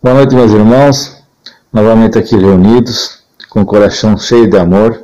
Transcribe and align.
Boa 0.00 0.14
noite, 0.14 0.32
meus 0.32 0.52
irmãos. 0.52 1.16
Novamente 1.72 2.16
aqui 2.16 2.36
reunidos, 2.36 3.18
com 3.50 3.62
o 3.62 3.66
coração 3.66 4.16
cheio 4.16 4.48
de 4.48 4.56
amor. 4.56 5.02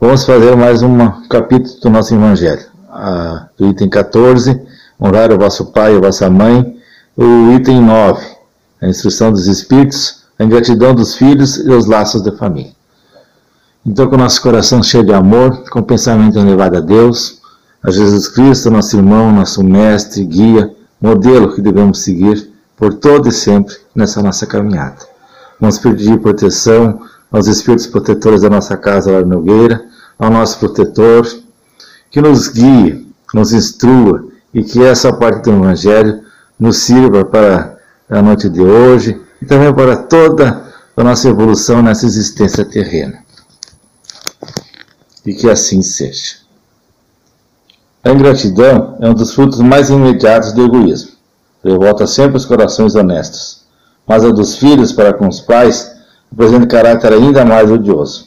Vamos 0.00 0.24
fazer 0.24 0.54
mais 0.54 0.84
um 0.84 0.96
capítulo 1.28 1.80
do 1.80 1.90
nosso 1.90 2.14
Evangelho. 2.14 2.64
Ah, 2.88 3.48
item 3.58 3.88
14, 3.88 4.62
honrar 5.02 5.32
o 5.32 5.36
vosso 5.36 5.72
pai 5.72 5.94
e 5.94 5.96
a 5.96 6.00
vossa 6.00 6.30
mãe. 6.30 6.76
O 7.16 7.54
item 7.54 7.82
9, 7.82 8.24
a 8.82 8.86
instrução 8.86 9.32
dos 9.32 9.48
espíritos, 9.48 10.22
a 10.38 10.44
ingratidão 10.44 10.94
dos 10.94 11.16
filhos 11.16 11.56
e 11.56 11.68
os 11.68 11.86
laços 11.86 12.22
da 12.22 12.30
família. 12.30 12.70
Então, 13.84 14.06
com 14.06 14.14
o 14.14 14.18
nosso 14.18 14.40
coração 14.40 14.80
cheio 14.80 15.02
de 15.02 15.12
amor, 15.12 15.68
com 15.70 15.80
o 15.80 15.84
pensamento 15.84 16.38
elevado 16.38 16.76
a 16.76 16.80
Deus, 16.80 17.40
a 17.82 17.90
Jesus 17.90 18.28
Cristo, 18.28 18.70
nosso 18.70 18.96
irmão, 18.96 19.32
nosso 19.32 19.64
mestre, 19.64 20.24
guia, 20.24 20.72
modelo 21.00 21.52
que 21.52 21.60
devemos 21.60 21.98
seguir 21.98 22.54
por 22.76 22.94
todo 22.94 23.28
e 23.28 23.32
sempre 23.32 23.74
nessa 23.94 24.22
nossa 24.22 24.46
caminhada. 24.46 24.98
Vamos 25.60 25.78
pedir 25.78 26.20
proteção 26.20 27.00
aos 27.30 27.46
espíritos 27.46 27.86
protetores 27.86 28.42
da 28.42 28.50
nossa 28.50 28.76
casa 28.76 29.10
lá 29.10 29.22
Nogueira, 29.22 29.84
ao 30.18 30.30
nosso 30.30 30.58
protetor, 30.58 31.26
que 32.10 32.20
nos 32.20 32.48
guie, 32.48 33.10
nos 33.34 33.52
instrua 33.52 34.26
e 34.52 34.62
que 34.62 34.82
essa 34.82 35.12
parte 35.12 35.44
do 35.44 35.52
Evangelho 35.52 36.22
nos 36.58 36.78
sirva 36.78 37.24
para 37.24 37.76
a 38.08 38.22
noite 38.22 38.48
de 38.48 38.62
hoje 38.62 39.20
e 39.40 39.46
também 39.46 39.72
para 39.74 39.96
toda 39.96 40.64
a 40.96 41.04
nossa 41.04 41.28
evolução 41.28 41.82
nessa 41.82 42.06
existência 42.06 42.64
terrena 42.64 43.26
e 45.26 45.34
que 45.34 45.50
assim 45.50 45.82
seja. 45.82 46.36
A 48.04 48.12
ingratidão 48.12 48.96
é 49.00 49.08
um 49.08 49.14
dos 49.14 49.34
frutos 49.34 49.58
mais 49.58 49.90
imediatos 49.90 50.52
do 50.52 50.64
egoísmo. 50.64 51.15
Revolta 51.64 52.06
sempre 52.06 52.36
os 52.36 52.44
corações 52.44 52.94
honestos, 52.94 53.62
mas 54.06 54.24
a 54.24 54.30
dos 54.30 54.56
filhos 54.56 54.92
para 54.92 55.12
com 55.12 55.28
os 55.28 55.40
pais 55.40 55.90
apresenta 56.32 56.66
caráter 56.66 57.12
ainda 57.12 57.44
mais 57.44 57.70
odioso. 57.70 58.26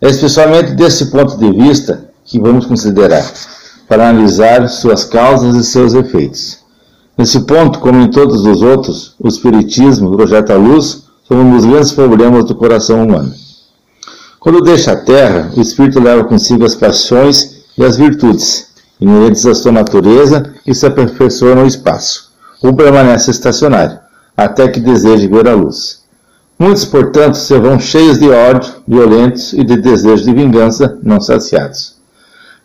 É 0.00 0.08
especialmente 0.08 0.72
desse 0.72 1.06
ponto 1.06 1.36
de 1.36 1.50
vista 1.52 2.10
que 2.24 2.40
vamos 2.40 2.66
considerar, 2.66 3.24
para 3.88 4.08
analisar 4.08 4.68
suas 4.68 5.04
causas 5.04 5.54
e 5.54 5.64
seus 5.64 5.94
efeitos. 5.94 6.58
Nesse 7.16 7.40
ponto, 7.40 7.78
como 7.78 8.00
em 8.00 8.10
todos 8.10 8.44
os 8.44 8.62
outros, 8.62 9.14
o 9.18 9.28
Espiritismo 9.28 10.16
projeta 10.16 10.54
a 10.54 10.56
luz 10.56 11.04
sobre 11.22 11.44
um 11.44 11.56
dos 11.56 11.64
grandes 11.64 11.92
problemas 11.92 12.44
do 12.44 12.54
coração 12.54 13.04
humano. 13.04 13.32
Quando 14.42 14.60
deixa 14.60 14.90
a 14.90 14.96
terra, 14.96 15.52
o 15.56 15.60
espírito 15.60 16.00
leva 16.00 16.24
consigo 16.24 16.64
as 16.64 16.74
paixões 16.74 17.62
e 17.78 17.84
as 17.84 17.96
virtudes, 17.96 18.72
inerentes 19.00 19.46
à 19.46 19.54
sua 19.54 19.70
natureza 19.70 20.52
e 20.66 20.74
se 20.74 20.84
aperfeiçoa 20.84 21.54
no 21.54 21.64
espaço, 21.64 22.31
ou 22.62 22.74
permanece 22.74 23.30
estacionário, 23.30 23.98
até 24.36 24.68
que 24.68 24.80
deseje 24.80 25.26
ver 25.26 25.48
a 25.48 25.54
luz. 25.54 26.02
Muitos, 26.58 26.84
portanto, 26.84 27.36
se 27.36 27.58
vão 27.58 27.80
cheios 27.80 28.18
de 28.18 28.30
ódio, 28.30 28.74
violentos 28.86 29.52
e 29.52 29.64
de 29.64 29.76
desejo 29.76 30.24
de 30.24 30.32
vingança 30.32 30.96
não 31.02 31.20
saciados. 31.20 31.96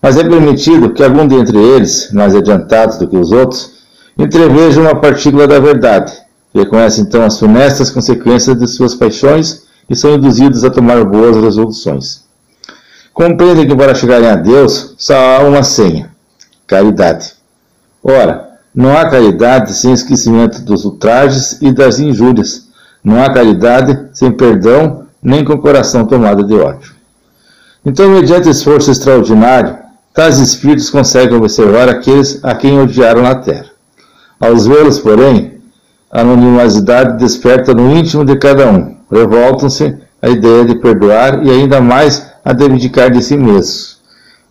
Mas 0.02 0.18
é 0.18 0.24
permitido 0.24 0.94
que 0.94 1.04
algum 1.04 1.28
dentre 1.28 1.58
eles, 1.58 2.12
mais 2.12 2.36
adiantados 2.36 2.98
do 2.98 3.08
que 3.08 3.18
os 3.18 3.32
outros, 3.32 3.72
entreveja 4.18 4.80
uma 4.80 4.96
partícula 4.96 5.48
da 5.48 5.60
verdade, 5.60 6.14
reconhece 6.54 7.02
então 7.02 7.24
as 7.24 7.40
funestas 7.40 7.90
consequências 7.90 8.58
de 8.58 8.68
suas 8.68 8.94
paixões 8.94 9.64
e 9.90 9.96
são 9.96 10.14
induzidos 10.14 10.64
a 10.64 10.70
tomar 10.70 11.04
boas 11.04 11.36
resoluções. 11.36 12.24
Compreendem 13.14 13.68
que 13.68 13.76
para 13.76 13.96
chegarem 13.96 14.30
a 14.30 14.36
Deus 14.36 14.94
só 14.98 15.16
há 15.16 15.40
uma 15.40 15.64
senha: 15.64 16.12
caridade. 16.68 17.34
Ora, 18.04 18.47
não 18.78 18.96
há 18.96 19.10
caridade 19.10 19.74
sem 19.74 19.92
esquecimento 19.92 20.62
dos 20.62 20.86
ultrajes 20.86 21.60
e 21.64 21.72
das 21.72 21.98
injúrias. 21.98 22.68
Não 23.04 23.24
há 23.24 23.34
caridade 23.34 24.10
sem 24.14 24.32
perdão, 24.32 25.08
nem 25.20 25.44
com 25.44 25.58
coração 25.58 26.06
tomado 26.06 26.44
de 26.44 26.54
ódio. 26.54 26.92
Então, 27.84 28.08
mediante 28.08 28.48
esforço 28.48 28.92
extraordinário, 28.92 29.80
tais 30.14 30.38
espíritos 30.38 30.92
conseguem 30.92 31.38
observar 31.38 31.90
aqueles 31.90 32.40
a 32.44 32.54
quem 32.54 32.80
odiaram 32.80 33.24
na 33.24 33.34
terra. 33.34 33.66
Ao 34.40 34.56
vê-los, 34.56 35.00
porém, 35.00 35.60
a 36.12 36.22
anonimosidade 36.22 37.18
desperta 37.18 37.74
no 37.74 37.92
íntimo 37.98 38.24
de 38.24 38.38
cada 38.38 38.70
um, 38.70 38.96
revoltam-se 39.12 39.98
à 40.22 40.30
ideia 40.30 40.64
de 40.64 40.76
perdoar 40.76 41.44
e 41.44 41.50
ainda 41.50 41.82
mais 41.82 42.28
a 42.46 42.54
de 42.54 42.66
abdicar 42.66 43.10
de 43.10 43.24
si 43.24 43.38
mesmos. 43.38 43.98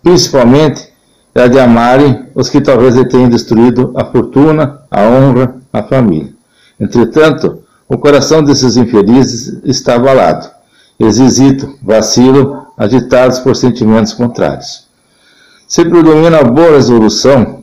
Principalmente 0.03 0.85
a 1.42 1.48
de 1.48 1.58
amarem 1.58 2.26
os 2.34 2.48
que 2.48 2.60
talvez 2.60 2.94
lhe 2.94 3.08
tenham 3.08 3.28
destruído 3.28 3.92
a 3.94 4.04
fortuna, 4.04 4.80
a 4.91 5.02
honra, 5.02 5.56
a 5.72 5.82
família. 5.82 6.32
Entretanto, 6.78 7.62
o 7.88 7.97
coração 7.98 8.42
desses 8.42 8.76
infelizes 8.76 9.60
está 9.64 9.94
abalado. 9.94 10.48
Eles 10.98 11.19
hesitam, 11.19 11.74
vacilam, 11.82 12.66
agitados 12.76 13.38
por 13.38 13.54
sentimentos 13.54 14.12
contrários. 14.12 14.86
Se 15.69 15.84
predomina 15.84 16.38
a 16.38 16.44
boa 16.44 16.72
resolução, 16.72 17.62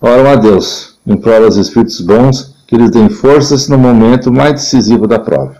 oram 0.00 0.30
a 0.30 0.36
Deus, 0.36 0.96
imploram 1.06 1.48
os 1.48 1.56
Espíritos 1.56 2.00
bons 2.00 2.54
que 2.66 2.76
lhes 2.76 2.90
deem 2.90 3.08
forças 3.08 3.68
no 3.68 3.76
momento 3.78 4.32
mais 4.32 4.54
decisivo 4.54 5.06
da 5.06 5.18
prova. 5.18 5.56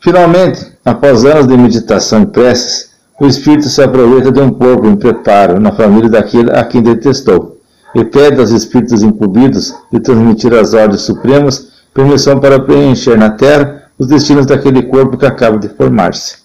Finalmente, 0.00 0.72
após 0.84 1.24
anos 1.24 1.46
de 1.46 1.56
meditação 1.56 2.22
e 2.22 2.26
preces, 2.26 2.89
o 3.20 3.26
espírito 3.26 3.68
se 3.68 3.82
aproveita 3.82 4.32
de 4.32 4.40
um 4.40 4.50
pouco 4.50 4.86
em 4.86 4.96
preparo 4.96 5.60
na 5.60 5.70
família 5.72 6.08
daquele 6.08 6.50
a 6.50 6.64
quem 6.64 6.82
detestou, 6.82 7.58
e 7.94 8.02
pede 8.02 8.40
aos 8.40 8.50
espíritos 8.50 9.02
incumbidos 9.02 9.74
de 9.92 10.00
transmitir 10.00 10.54
às 10.54 10.72
ordens 10.72 11.02
supremas 11.02 11.68
permissão 11.92 12.40
para 12.40 12.58
preencher 12.60 13.18
na 13.18 13.30
terra 13.30 13.82
os 13.98 14.06
destinos 14.06 14.46
daquele 14.46 14.84
corpo 14.84 15.18
que 15.18 15.26
acaba 15.26 15.58
de 15.58 15.68
formar-se. 15.68 16.38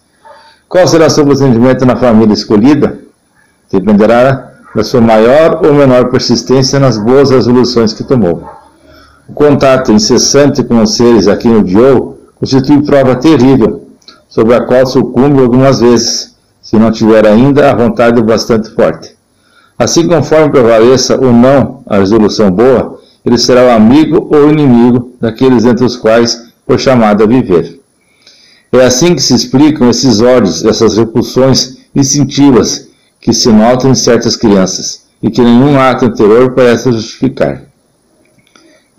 Qual 0.68 0.86
será 0.86 1.10
seu 1.10 1.26
procedimento 1.26 1.86
na 1.86 1.96
família 1.96 2.34
escolhida? 2.34 3.00
Dependerá 3.72 4.52
da 4.76 4.84
sua 4.84 5.00
maior 5.00 5.62
ou 5.66 5.74
menor 5.74 6.10
persistência 6.10 6.80
nas 6.80 6.98
boas 6.98 7.30
resoluções 7.30 7.94
que 7.94 8.04
tomou. 8.04 8.44
O 9.30 9.34
contato 9.34 9.94
incessante 9.94 10.64
com 10.64 10.82
os 10.82 10.96
seres 10.96 11.28
a 11.28 11.38
quem 11.38 11.56
odiou 11.56 12.20
constitui 12.36 12.84
prova 12.84 13.16
terrível, 13.16 13.88
sobre 14.28 14.54
a 14.54 14.66
qual 14.66 14.86
sucumbe 14.86 15.42
algumas 15.42 15.80
vezes, 15.80 16.35
se 16.66 16.78
não 16.78 16.92
tiver 16.92 17.28
ainda 17.28 17.70
a 17.70 17.76
vontade 17.76 18.20
bastante 18.24 18.72
forte. 18.72 19.16
Assim, 19.78 20.08
conforme 20.08 20.50
prevaleça 20.50 21.16
ou 21.16 21.32
não 21.32 21.84
a 21.86 21.98
resolução 21.98 22.50
boa, 22.50 23.00
ele 23.24 23.38
será 23.38 23.68
o 23.68 23.70
amigo 23.70 24.28
ou 24.32 24.50
inimigo 24.52 25.14
daqueles 25.22 25.64
entre 25.64 25.86
os 25.86 25.96
quais 25.96 26.48
foi 26.66 26.80
chamado 26.80 27.24
a 27.24 27.28
viver. 27.28 27.80
É 28.72 28.84
assim 28.84 29.14
que 29.14 29.22
se 29.22 29.36
explicam 29.36 29.92
esses 29.92 30.22
ódios, 30.22 30.66
essas 30.66 30.98
repulsões 30.98 31.78
instintivas 31.96 32.90
que 33.22 33.32
se 33.32 33.50
notam 33.50 33.92
em 33.92 33.96
certas 33.96 34.36
crianças 34.36 35.04
e 35.22 35.30
que 35.30 35.42
nenhum 35.42 35.80
ato 35.80 36.06
anterior 36.06 36.54
parece 36.54 36.92
justificar. 36.92 37.62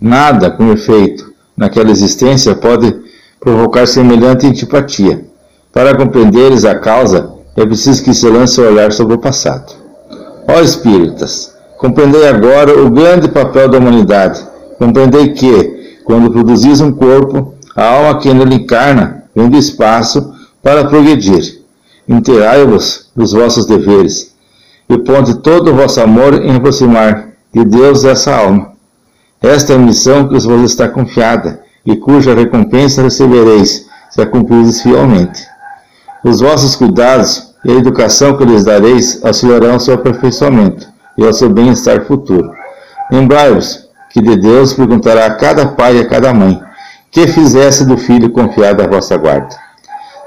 Nada, 0.00 0.52
com 0.52 0.70
efeito, 0.70 1.32
naquela 1.56 1.90
existência 1.90 2.54
pode 2.54 2.94
provocar 3.40 3.88
semelhante 3.88 4.46
antipatia. 4.46 5.24
Para 5.72 5.96
compreenderes 5.96 6.64
a 6.64 6.76
causa, 6.76 7.35
é 7.56 7.64
preciso 7.64 8.04
que 8.04 8.12
se 8.12 8.28
lance 8.28 8.60
o 8.60 8.68
olhar 8.68 8.92
sobre 8.92 9.14
o 9.14 9.18
passado. 9.18 9.72
Ó 10.46 10.60
espíritas, 10.60 11.56
compreendei 11.78 12.28
agora 12.28 12.80
o 12.80 12.90
grande 12.90 13.28
papel 13.28 13.68
da 13.68 13.78
humanidade. 13.78 14.46
Compreendei 14.78 15.32
que, 15.32 16.00
quando 16.04 16.30
produzis 16.30 16.80
um 16.80 16.92
corpo, 16.92 17.54
a 17.74 17.84
alma 17.84 18.18
que 18.18 18.32
nele 18.32 18.56
encarna 18.56 19.24
vem 19.34 19.48
do 19.48 19.56
espaço 19.56 20.34
para 20.62 20.84
progredir. 20.84 21.62
Interai-vos 22.08 23.10
dos 23.16 23.32
vossos 23.32 23.66
deveres, 23.66 24.34
e 24.88 24.98
ponte 24.98 25.34
todo 25.34 25.70
o 25.70 25.74
vosso 25.74 26.00
amor 26.00 26.34
em 26.34 26.54
aproximar 26.54 27.30
de 27.52 27.64
Deus 27.64 28.04
essa 28.04 28.36
alma. 28.36 28.72
Esta 29.42 29.72
é 29.72 29.76
a 29.76 29.78
missão 29.78 30.28
que 30.28 30.38
vos 30.38 30.70
está 30.70 30.88
confiada, 30.88 31.60
e 31.84 31.96
cuja 31.96 32.34
recompensa 32.34 33.02
recebereis, 33.02 33.86
se 34.10 34.20
a 34.20 34.26
cumprires 34.26 34.82
fielmente. 34.82 35.42
Os 36.24 36.40
vossos 36.40 36.76
cuidados 36.76 37.45
e 37.66 37.72
a 37.72 37.74
educação 37.74 38.36
que 38.36 38.44
lhes 38.44 38.64
dareis 38.64 39.22
auxiliarão 39.24 39.78
seu 39.78 39.94
aperfeiçoamento 39.94 40.86
e 41.18 41.26
ao 41.26 41.32
seu 41.32 41.50
bem-estar 41.50 42.04
futuro. 42.06 42.50
Lembrai-vos 43.10 43.88
que 44.10 44.20
de 44.22 44.36
Deus 44.36 44.72
perguntará 44.72 45.26
a 45.26 45.34
cada 45.34 45.66
pai 45.66 45.96
e 45.96 46.00
a 46.00 46.08
cada 46.08 46.32
mãe, 46.32 46.62
que 47.10 47.26
fizesse 47.26 47.84
do 47.84 47.96
filho 47.96 48.30
confiado 48.30 48.82
à 48.82 48.86
vossa 48.86 49.16
guarda. 49.16 49.54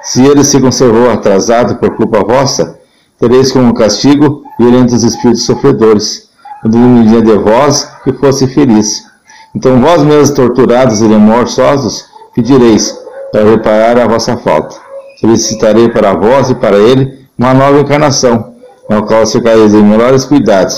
Se 0.04 0.26
ele 0.26 0.44
se 0.44 0.60
conservou 0.60 1.10
atrasado 1.10 1.76
por 1.76 1.96
culpa 1.96 2.20
vossa, 2.20 2.78
tereis 3.20 3.52
como 3.52 3.74
castigo 3.74 4.44
violentos 4.60 5.04
espíritos 5.04 5.46
sofredores, 5.46 6.30
quando 6.62 6.78
lhe 6.78 7.22
de 7.22 7.38
vós 7.38 7.90
que 8.04 8.14
fosse 8.14 8.48
feliz 8.48 9.10
então 9.56 9.82
vós 9.82 10.04
mesmos 10.04 10.32
torturados 10.32 11.02
e 11.02 11.08
remorsosos, 11.08 12.06
pedireis 12.36 12.96
para 13.32 13.44
reparar 13.44 13.98
a 13.98 14.08
vossa 14.08 14.38
falta. 14.38 14.76
Solicitarei 15.20 15.90
para 15.90 16.14
vós 16.14 16.50
e 16.50 16.56
para 16.56 16.78
ele 16.78 17.19
uma 17.40 17.54
nova 17.54 17.80
encarnação, 17.80 18.54
na 18.90 19.02
qual 19.02 19.26
ficareis 19.26 19.74
em 19.74 19.82
melhores 19.82 20.26
cuidados, 20.26 20.78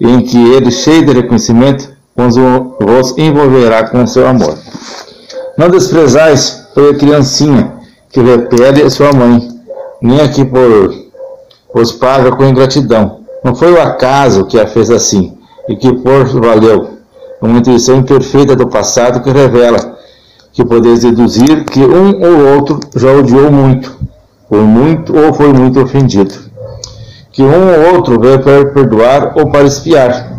em 0.00 0.20
que 0.20 0.38
ele, 0.52 0.70
cheio 0.70 1.04
de 1.04 1.12
reconhecimento, 1.12 1.90
vos 2.14 3.18
envolverá 3.18 3.88
com 3.88 4.06
seu 4.06 4.28
amor. 4.28 4.56
Não 5.56 5.68
desprezais 5.68 6.68
a 6.76 6.94
criancinha 6.96 7.72
que 8.10 8.20
repele 8.20 8.88
sua 8.88 9.12
mãe, 9.12 9.48
nem 10.00 10.20
aqui 10.20 10.44
por 10.44 10.94
os 11.74 11.90
paga 11.92 12.30
com 12.30 12.44
ingratidão. 12.44 13.20
Não 13.42 13.54
foi 13.54 13.72
o 13.72 13.82
acaso 13.82 14.46
que 14.46 14.58
a 14.58 14.68
fez 14.68 14.90
assim, 14.90 15.36
e 15.68 15.74
que 15.74 15.92
por 15.92 16.24
valeu, 16.40 16.90
uma 17.42 17.58
intuição 17.58 17.96
imperfeita 17.96 18.54
do 18.54 18.68
passado 18.68 19.20
que 19.20 19.30
revela 19.30 19.98
que 20.52 20.64
podeis 20.64 21.00
deduzir 21.00 21.64
que 21.64 21.80
um 21.80 22.20
ou 22.20 22.54
outro 22.54 22.80
já 22.96 23.12
odiou 23.12 23.50
muito, 23.50 23.96
ou 24.50 24.62
muito 24.62 25.16
ou 25.16 25.32
foi 25.32 25.52
muito 25.52 25.80
ofendido. 25.80 26.34
Que 27.32 27.42
um 27.42 27.68
ou 27.68 27.94
outro 27.94 28.18
veio 28.18 28.42
para 28.42 28.66
perdoar 28.66 29.34
ou 29.36 29.50
para 29.50 29.64
espiar. 29.64 30.32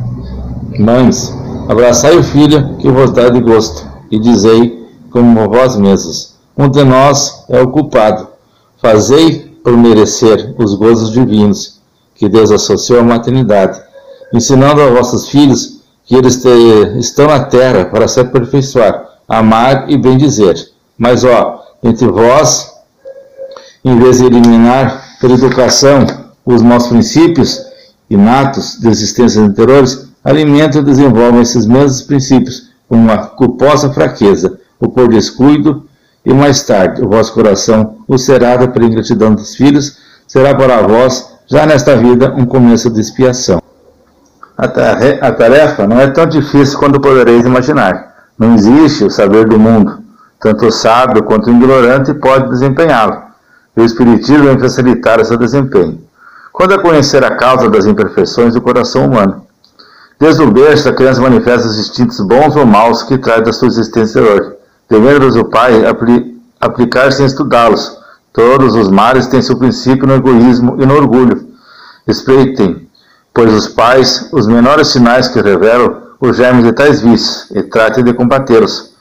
Mães, 0.78 1.34
abraçai 1.68 2.18
o 2.18 2.24
filho 2.24 2.78
que 2.78 2.90
vos 2.90 3.12
dá 3.12 3.30
de 3.30 3.40
gosto, 3.40 3.88
e 4.12 4.20
dizei, 4.20 4.88
como 5.12 5.50
vós 5.50 5.76
mesmos, 5.76 6.36
um 6.58 6.68
de 6.70 6.84
nós 6.84 7.46
é 7.50 7.62
o 7.62 7.70
culpado. 7.70 8.28
Fazei 8.82 9.40
por 9.64 9.78
merecer 9.78 10.56
os 10.58 10.74
gozos 10.74 11.12
divinos 11.12 11.80
que 12.16 12.28
Deus 12.28 12.52
associou 12.52 13.00
à 13.00 13.04
maternidade, 13.04 13.80
ensinando 14.34 14.82
a 14.82 14.90
vossos 14.90 15.30
filhos 15.30 15.80
que 16.06 16.16
eles 16.16 16.42
te, 16.42 16.50
estão 16.98 17.28
na 17.28 17.46
terra 17.46 17.86
para 17.86 18.08
se 18.08 18.20
aperfeiçoar, 18.20 19.06
amar 19.28 19.90
e 19.90 19.98
bendizer. 19.98 20.56
Mas, 20.98 21.24
ó, 21.24 21.64
entre 21.84 22.08
vós, 22.08 22.69
em 23.84 23.98
vez 24.00 24.18
de 24.18 24.26
eliminar 24.26 25.04
pela 25.20 25.34
educação 25.34 26.06
os 26.46 26.62
maus 26.62 26.88
princípios 26.88 27.70
inatos 28.10 28.80
de 28.80 28.90
existências 28.90 29.38
anteriores, 29.38 30.08
alimentam 30.24 30.82
e 30.82 30.86
desenvolvem 30.86 31.42
esses 31.42 31.66
mesmos 31.66 32.02
princípios 32.02 32.70
com 32.88 32.96
uma 32.96 33.18
culposa 33.18 33.94
fraqueza, 33.94 34.60
ou 34.80 34.90
por 34.90 35.08
descuido, 35.08 35.86
e 36.26 36.34
mais 36.34 36.64
tarde 36.64 37.04
o 37.04 37.10
vosso 37.10 37.34
coração, 37.34 37.98
ulcerado 38.08 38.70
pela 38.70 38.86
ingratidão 38.86 39.36
dos 39.36 39.56
filhos, 39.56 39.98
será 40.28 40.56
para 40.56 40.82
vós, 40.82 41.34
já 41.48 41.66
nesta 41.66 41.96
vida, 41.96 42.34
um 42.36 42.46
começo 42.46 42.90
de 42.90 43.00
expiação. 43.00 43.62
A 44.58 45.32
tarefa 45.32 45.88
não 45.88 46.00
é 46.00 46.08
tão 46.08 46.26
difícil 46.26 46.78
quanto 46.78 47.00
podereis 47.00 47.46
imaginar. 47.46 48.14
Não 48.38 48.56
existe 48.56 49.06
o 49.06 49.10
saber 49.10 49.48
do 49.48 49.58
mundo. 49.58 50.00
Tanto 50.40 50.66
o 50.66 50.72
sábio 50.72 51.24
quanto 51.24 51.48
o 51.48 51.54
ignorante 51.54 52.14
pode 52.14 52.50
desempenhá-lo. 52.50 53.29
O 53.82 53.86
Espiritismo 53.86 54.46
vem 54.46 54.60
facilitar 54.60 55.24
seu 55.26 55.38
desempenho. 55.38 56.02
Quando 56.52 56.74
a 56.74 56.80
conhecer 56.80 57.24
a 57.24 57.36
causa 57.36 57.70
das 57.70 57.86
imperfeições 57.86 58.54
do 58.54 58.62
coração 58.62 59.06
humano. 59.06 59.46
Desde 60.20 60.42
o 60.42 60.52
berço, 60.52 60.90
a 60.90 60.94
criança 60.94 61.22
manifesta 61.22 61.68
os 61.68 61.80
instintos 61.80 62.20
bons 62.20 62.56
ou 62.56 62.66
maus 62.66 63.04
que 63.04 63.18
traz 63.18 63.44
da 63.44 63.54
sua 63.54 63.68
existência 63.68 64.22
hoje. 64.22 64.52
Devendo-os 64.90 65.36
o 65.36 65.46
pai 65.46 65.86
apli 65.86 66.38
aplicar 66.60 67.12
sem 67.12 67.26
estudá-los. 67.26 67.98
Todos 68.34 68.76
os 68.76 68.90
males 68.90 69.28
têm 69.28 69.42
seu 69.42 69.58
princípio 69.58 70.06
no 70.06 70.16
egoísmo 70.16 70.76
e 70.80 70.86
no 70.86 70.96
orgulho. 70.96 71.48
Espreitem 72.06 72.90
pois 73.34 73.54
os 73.54 73.68
pais, 73.70 74.28
os 74.34 74.48
menores 74.48 74.90
sinais 74.90 75.28
que 75.28 75.42
revelam 75.42 76.02
os 76.20 76.36
germes 76.36 76.66
de 76.66 76.74
tais 76.74 77.02
vícios, 77.02 77.50
e 77.52 77.64
trate 77.64 78.04
de 78.04 78.14
combatê-los, 78.14 78.92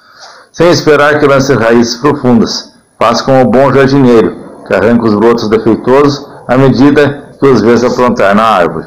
sem 0.52 0.70
esperar 0.70 1.18
que 1.18 1.26
lance 1.26 1.52
raízes 1.54 1.96
profundas. 1.96 2.72
Faça 2.98 3.24
como 3.24 3.40
o 3.42 3.50
bom 3.50 3.72
jardineiro, 3.72 4.36
que 4.68 4.74
arranca 4.74 5.06
os 5.06 5.14
brotos 5.14 5.48
defeituosos 5.48 6.28
à 6.46 6.56
medida 6.56 7.32
que 7.40 7.46
os 7.46 7.60
vês 7.62 7.82
aprontar 7.82 8.34
na 8.34 8.44
árvore. 8.44 8.86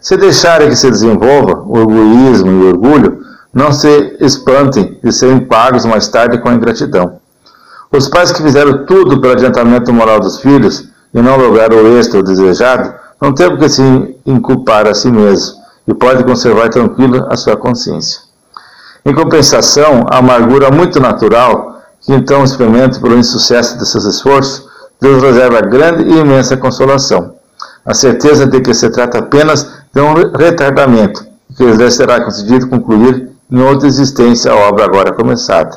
Se 0.00 0.16
deixarem 0.16 0.68
que 0.68 0.76
se 0.76 0.90
desenvolva 0.90 1.62
o 1.64 1.82
egoísmo 1.82 2.50
e 2.50 2.64
o 2.64 2.68
orgulho, 2.70 3.20
não 3.52 3.70
se 3.70 4.16
espantem 4.20 4.98
de 5.04 5.12
serem 5.12 5.40
pagos 5.40 5.84
mais 5.84 6.08
tarde 6.08 6.38
com 6.38 6.48
a 6.48 6.54
ingratidão. 6.54 7.20
Os 7.92 8.08
pais 8.08 8.32
que 8.32 8.42
fizeram 8.42 8.86
tudo 8.86 9.20
pelo 9.20 9.34
adiantamento 9.34 9.92
moral 9.92 10.18
dos 10.18 10.40
filhos 10.40 10.88
e 11.12 11.20
não 11.20 11.36
lograram 11.36 11.76
o 11.76 11.98
êxito 11.98 12.22
desejado, 12.22 12.94
não 13.20 13.34
tem 13.34 13.56
que 13.56 13.68
se 13.68 13.82
inculpar 14.24 14.86
a 14.88 14.94
si 14.94 15.10
mesmo 15.10 15.60
e 15.86 15.92
pode 15.92 16.24
conservar 16.24 16.70
tranquila 16.70 17.28
a 17.30 17.36
sua 17.36 17.56
consciência. 17.56 18.20
Em 19.04 19.14
compensação, 19.14 20.06
a 20.08 20.18
amargura 20.18 20.70
muito 20.70 20.98
natural, 21.00 21.82
que 22.00 22.12
então 22.12 22.44
experimenta 22.44 22.98
pelo 22.98 23.18
insucesso 23.18 23.76
de 23.76 23.86
seus 23.86 24.04
esforços, 24.04 24.71
Deus 25.02 25.20
reserva 25.20 25.60
grande 25.62 26.04
e 26.04 26.20
imensa 26.20 26.56
consolação. 26.56 27.34
A 27.84 27.92
certeza 27.92 28.46
de 28.46 28.60
que 28.60 28.72
se 28.72 28.88
trata 28.88 29.18
apenas 29.18 29.68
de 29.92 30.00
um 30.00 30.14
retardamento, 30.32 31.26
que 31.56 31.64
lhe 31.64 31.90
será 31.90 32.24
concedido 32.24 32.68
concluir 32.68 33.28
em 33.50 33.60
outra 33.60 33.88
existência 33.88 34.52
a 34.52 34.54
obra 34.54 34.84
agora 34.84 35.12
começada, 35.12 35.76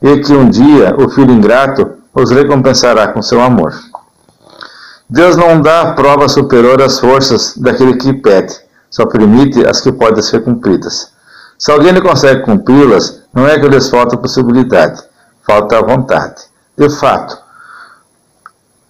e 0.00 0.20
que 0.20 0.32
um 0.32 0.48
dia 0.48 0.94
o 0.96 1.10
filho 1.10 1.32
ingrato 1.32 1.94
os 2.14 2.30
recompensará 2.30 3.08
com 3.08 3.20
seu 3.20 3.42
amor. 3.42 3.74
Deus 5.10 5.36
não 5.36 5.60
dá 5.60 5.92
prova 5.94 6.28
superior 6.28 6.80
às 6.80 7.00
forças 7.00 7.56
daquele 7.56 7.96
que 7.96 8.12
pede, 8.12 8.54
só 8.88 9.04
permite 9.04 9.66
as 9.66 9.80
que 9.80 9.90
podem 9.90 10.22
ser 10.22 10.44
cumpridas. 10.44 11.08
Se 11.58 11.72
alguém 11.72 11.92
não 11.92 12.02
consegue 12.02 12.42
cumpri-las, 12.42 13.20
não 13.34 13.48
é 13.48 13.58
que 13.58 13.66
lhes 13.66 13.88
falta 13.88 14.16
possibilidade, 14.16 15.02
falta 15.44 15.76
a 15.76 15.82
vontade. 15.82 16.36
De 16.78 16.88
fato, 16.88 17.43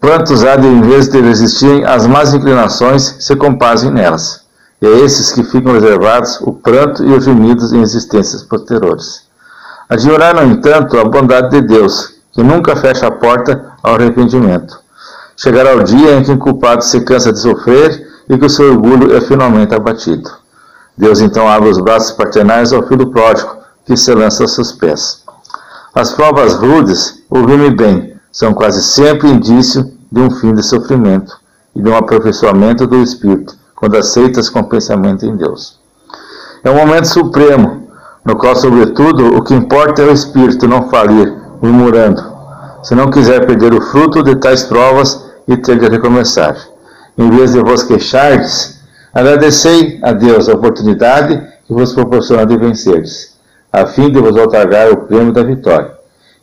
quantos 0.04 0.44
há 0.44 0.56
de, 0.56 0.66
em 0.66 0.82
vez 0.82 1.08
de 1.08 1.18
resistirem 1.18 1.82
às 1.86 2.06
más 2.06 2.34
inclinações, 2.34 3.16
se 3.20 3.34
compazem 3.34 3.90
nelas. 3.90 4.42
E 4.82 4.86
é 4.86 4.98
esses 4.98 5.32
que 5.32 5.42
ficam 5.42 5.72
reservados 5.72 6.38
o 6.42 6.52
pranto 6.52 7.02
e 7.02 7.10
os 7.10 7.24
gemidos 7.24 7.72
em 7.72 7.80
existências 7.80 8.42
posteriores. 8.42 9.22
Admirar, 9.88 10.34
no 10.34 10.42
entanto, 10.42 10.98
a 10.98 11.04
bondade 11.04 11.48
de 11.48 11.62
Deus, 11.62 12.16
que 12.32 12.42
nunca 12.42 12.76
fecha 12.76 13.06
a 13.06 13.10
porta 13.10 13.72
ao 13.82 13.94
arrependimento. 13.94 14.78
Chegará 15.38 15.74
o 15.74 15.82
dia 15.82 16.16
em 16.16 16.22
que 16.22 16.32
o 16.32 16.38
culpado 16.38 16.84
se 16.84 17.00
cansa 17.00 17.32
de 17.32 17.40
sofrer 17.40 18.06
e 18.28 18.36
que 18.36 18.44
o 18.44 18.50
seu 18.50 18.72
orgulho 18.72 19.16
é 19.16 19.22
finalmente 19.22 19.74
abatido. 19.74 20.30
Deus 20.98 21.20
então 21.20 21.48
abre 21.48 21.70
os 21.70 21.78
braços 21.78 22.12
paternais 22.12 22.74
ao 22.74 22.86
filho 22.86 23.06
pródigo, 23.06 23.56
que 23.86 23.96
se 23.96 24.12
lança 24.12 24.42
aos 24.42 24.54
seus 24.54 24.70
pés. 24.70 25.22
As 25.94 26.12
provas 26.12 26.52
rudes, 26.52 27.22
ouvi-me 27.30 27.70
bem, 27.70 28.14
são 28.30 28.52
quase 28.52 28.82
sempre 28.82 29.28
indício 29.28 29.93
de 30.14 30.20
um 30.20 30.30
fim 30.30 30.54
de 30.54 30.62
sofrimento 30.62 31.36
e 31.74 31.82
de 31.82 31.88
um 31.90 31.96
aperfeiçoamento 31.96 32.86
do 32.86 33.02
espírito, 33.02 33.56
quando 33.74 33.96
aceitas 33.96 34.48
com 34.48 34.62
pensamento 34.62 35.26
em 35.26 35.36
Deus. 35.36 35.80
É 36.62 36.70
um 36.70 36.76
momento 36.76 37.06
supremo, 37.06 37.88
no 38.24 38.36
qual, 38.36 38.54
sobretudo, 38.54 39.36
o 39.36 39.42
que 39.42 39.52
importa 39.52 40.02
é 40.02 40.06
o 40.06 40.12
espírito 40.12 40.68
não 40.68 40.88
falir, 40.88 41.34
murmurando, 41.60 42.22
se 42.84 42.94
não 42.94 43.10
quiser 43.10 43.44
perder 43.44 43.74
o 43.74 43.80
fruto 43.80 44.22
de 44.22 44.36
tais 44.36 44.62
provas 44.62 45.20
e 45.48 45.56
ter 45.56 45.80
de 45.80 45.88
recomeçar. 45.88 46.56
Em 47.18 47.28
vez 47.28 47.52
de 47.52 47.60
vos 47.60 47.82
queixardes, 47.82 48.80
agradecei 49.12 49.98
a 50.00 50.12
Deus 50.12 50.48
a 50.48 50.54
oportunidade 50.54 51.42
que 51.66 51.74
vos 51.74 51.92
proporciona 51.92 52.46
de 52.46 52.56
venceres, 52.56 53.36
a 53.72 53.84
fim 53.84 54.12
de 54.12 54.20
vos 54.20 54.36
otorgar 54.36 54.92
o 54.92 54.96
prêmio 55.08 55.32
da 55.32 55.42
vitória. 55.42 55.92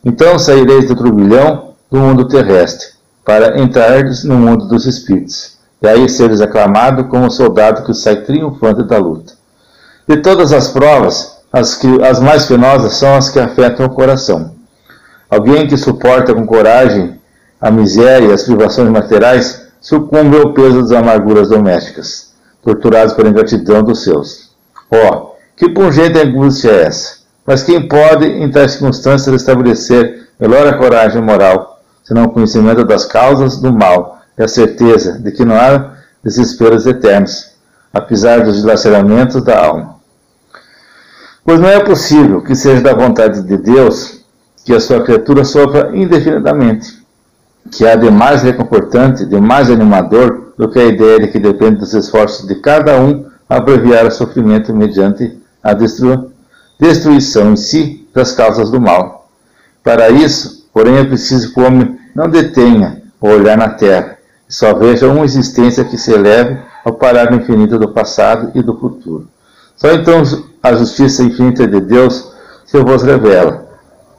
Então 0.04 0.38
saireis 0.38 0.86
do 0.88 0.94
turbilhão 0.94 1.72
do 1.90 1.98
mundo 1.98 2.28
terrestre, 2.28 2.91
para 3.24 3.60
entrardes 3.60 4.24
no 4.24 4.36
mundo 4.36 4.66
dos 4.66 4.86
espíritos, 4.86 5.58
e 5.80 5.88
aí 5.88 6.08
seres 6.08 6.40
aclamado 6.40 7.04
como 7.04 7.30
soldado 7.30 7.84
que 7.84 7.94
sai 7.94 8.16
triunfante 8.16 8.82
da 8.84 8.98
luta. 8.98 9.34
De 10.08 10.16
todas 10.18 10.52
as 10.52 10.68
provas, 10.68 11.38
as, 11.52 11.74
que, 11.74 12.02
as 12.02 12.20
mais 12.20 12.46
penosas 12.46 12.94
são 12.94 13.14
as 13.16 13.28
que 13.28 13.38
afetam 13.38 13.86
o 13.86 13.90
coração. 13.90 14.52
Alguém 15.30 15.66
que 15.66 15.76
suporta 15.76 16.34
com 16.34 16.46
coragem 16.46 17.20
a 17.60 17.70
miséria 17.70 18.28
e 18.28 18.32
as 18.32 18.42
privações 18.42 18.88
materiais 18.88 19.66
sucumbe 19.80 20.36
ao 20.36 20.52
peso 20.52 20.82
das 20.82 20.92
amarguras 20.92 21.48
domésticas, 21.48 22.32
torturados 22.62 23.14
pela 23.14 23.28
ingratidão 23.28 23.82
dos 23.82 24.02
seus. 24.02 24.50
Oh, 24.90 25.32
que 25.56 25.68
pungente 25.68 26.18
angústia 26.18 26.70
é 26.70 26.82
essa! 26.84 27.22
Mas 27.46 27.62
quem 27.62 27.88
pode, 27.88 28.26
em 28.26 28.50
tais 28.50 28.72
circunstâncias, 28.72 29.34
estabelecer 29.34 30.28
melhor 30.38 30.66
a 30.66 30.76
coragem 30.76 31.20
moral, 31.20 31.71
senão 32.02 32.24
o 32.24 32.30
conhecimento 32.30 32.84
das 32.84 33.04
causas 33.04 33.56
do 33.56 33.72
mal 33.72 34.20
e 34.38 34.42
a 34.42 34.48
certeza 34.48 35.18
de 35.18 35.30
que 35.32 35.44
não 35.44 35.56
há 35.56 35.94
desesperos 36.22 36.86
eternos, 36.86 37.52
apesar 37.92 38.44
dos 38.44 38.60
dilaceramentos 38.60 39.42
da 39.42 39.64
alma? 39.64 39.96
Pois 41.44 41.58
não 41.60 41.68
é 41.68 41.80
possível 41.80 42.40
que 42.42 42.54
seja 42.54 42.80
da 42.80 42.94
vontade 42.94 43.42
de 43.42 43.56
Deus 43.56 44.22
que 44.64 44.72
a 44.72 44.80
sua 44.80 45.02
criatura 45.02 45.44
sofra 45.44 45.90
indefinidamente, 45.94 47.02
que 47.70 47.86
há 47.86 47.96
de 47.96 48.10
mais 48.10 48.42
reconfortante, 48.42 49.26
de 49.26 49.40
mais 49.40 49.70
animador 49.70 50.52
do 50.56 50.68
que 50.68 50.78
a 50.78 50.84
ideia 50.84 51.18
de 51.18 51.28
que 51.28 51.38
depende 51.38 51.80
dos 51.80 51.94
esforços 51.94 52.46
de 52.46 52.56
cada 52.56 53.00
um 53.00 53.26
abreviar 53.48 54.06
o 54.06 54.10
sofrimento 54.10 54.72
mediante 54.74 55.38
a 55.62 55.72
destru 55.72 56.30
destruição 56.78 57.52
em 57.52 57.56
si 57.56 58.08
das 58.12 58.32
causas 58.32 58.70
do 58.70 58.80
mal. 58.80 59.28
Para 59.84 60.10
isso, 60.10 60.61
porém, 60.72 60.96
é 60.96 61.04
preciso 61.04 61.52
que 61.52 61.60
o 61.60 61.64
homem 61.64 61.98
não 62.14 62.28
detenha 62.28 63.02
o 63.20 63.28
olhar 63.28 63.56
na 63.56 63.68
terra, 63.68 64.18
e 64.48 64.52
só 64.52 64.74
veja 64.74 65.08
uma 65.08 65.24
existência 65.24 65.84
que 65.84 65.96
se 65.96 66.12
eleve 66.12 66.58
ao 66.84 66.94
parar 66.94 67.30
no 67.30 67.38
infinito 67.38 67.78
do 67.78 67.88
passado 67.88 68.50
e 68.54 68.62
do 68.62 68.76
futuro. 68.78 69.28
Só 69.76 69.90
então 69.92 70.22
a 70.62 70.74
justiça 70.74 71.22
infinita 71.22 71.66
de 71.66 71.80
Deus 71.80 72.32
se 72.64 72.78
vos 72.80 73.02
revela, 73.02 73.66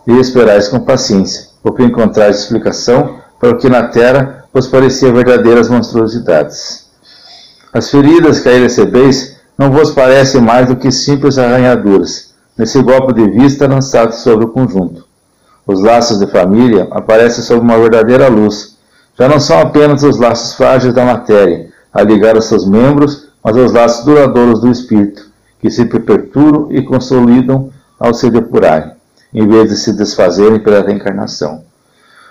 e 0.06 0.12
esperais 0.20 0.68
com 0.68 0.80
paciência, 0.80 1.50
porque 1.62 1.84
encontrais 1.84 2.40
explicação 2.40 3.18
para 3.40 3.52
o 3.52 3.58
que 3.58 3.70
na 3.70 3.88
terra 3.88 4.46
vos 4.54 4.68
parecia 4.68 5.12
verdadeiras 5.12 5.70
monstruosidades. 5.70 6.88
As 7.74 7.90
feridas 7.90 8.40
que 8.40 8.50
aí 8.50 8.62
recebeis 8.62 9.38
não 9.58 9.72
vos 9.72 9.92
parecem 9.92 10.42
mais 10.42 10.68
do 10.68 10.76
que 10.76 10.92
simples 10.92 11.38
arranhaduras, 11.38 12.34
nesse 12.58 12.82
golpe 12.82 13.14
de 13.14 13.30
vista 13.30 13.68
lançado 13.68 14.14
sobre 14.14 14.46
o 14.46 14.50
conjunto. 14.50 15.06
Os 15.66 15.82
laços 15.82 16.20
de 16.20 16.28
família 16.28 16.88
aparecem 16.92 17.44
sob 17.44 17.62
uma 17.62 17.78
verdadeira 17.78 18.28
luz. 18.28 18.78
Já 19.18 19.30
não 19.30 19.40
são 19.40 19.60
apenas 19.60 20.04
os 20.04 20.18
laços 20.18 20.56
frágeis 20.56 20.94
da 20.94 21.06
matéria, 21.06 21.70
a 21.94 22.02
ligar 22.02 22.36
os 22.36 22.46
seus 22.46 22.68
membros, 22.68 23.30
mas 23.44 23.56
os 23.56 23.72
laços 23.72 24.04
duradouros 24.04 24.60
do 24.60 24.70
espírito, 24.70 25.26
que 25.60 25.70
se 25.70 25.86
perpetuam 25.86 26.68
e 26.72 26.82
consolidam 26.82 27.70
ao 28.00 28.14
se 28.14 28.30
depurarem, 28.30 28.92
em 29.34 29.48
vez 29.48 29.70
de 29.70 29.78
se 29.78 29.94
desfazerem 29.94 30.60
pela 30.60 30.82
reencarnação. 30.82 31.64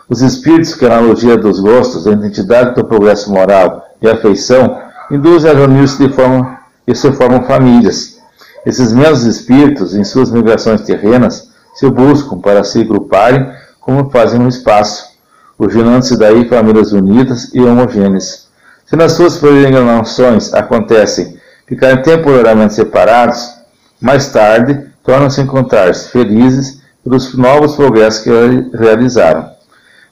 Os 0.09 0.21
espíritos, 0.21 0.75
que 0.75 0.85
analogia 0.85 1.39
dos 1.39 1.61
gostos, 1.61 2.05
da 2.05 2.11
identidade 2.11 2.75
do 2.75 2.85
progresso 2.85 3.33
moral 3.33 3.87
e 4.03 4.09
afeição, 4.09 4.79
induzem 5.11 5.51
a 5.51 5.55
reunir-se 5.55 6.07
de 6.07 6.13
forma 6.13 6.59
e 6.87 6.95
se 6.95 7.11
formam 7.13 7.45
famílias. 7.45 8.19
Esses 8.67 8.93
mesmos 8.93 9.25
espíritos, 9.25 9.95
em 9.95 10.05
suas 10.05 10.31
migrações 10.31 10.83
terrenas, 10.83 11.52
se 11.75 11.89
buscam 11.91 12.39
para 12.39 12.65
se 12.65 12.81
agruparem 12.81 13.51
como 13.81 14.11
fazem 14.11 14.39
no 14.39 14.49
espaço, 14.49 15.13
originando-se 15.59 16.17
daí 16.17 16.49
famílias 16.49 16.93
unidas 16.93 17.51
e 17.53 17.61
homogêneas. 17.61 18.49
Se 18.87 18.97
nas 18.97 19.13
suas 19.13 19.39
peregrinações 19.39 20.53
acontecem 20.55 21.41
ficarem 21.67 22.03
temporariamente 22.03 22.75
separados, 22.75 23.55
mais 24.01 24.31
tarde 24.31 24.87
tornam-se 25.03 25.41
encontrar-se 25.41 26.11
felizes 26.11 26.83
pelos 27.03 27.35
novos 27.35 27.75
progressos 27.75 28.23
que 28.23 28.31
realizaram. 28.77 29.51